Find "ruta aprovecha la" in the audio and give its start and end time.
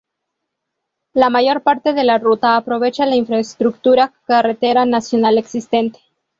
2.17-3.15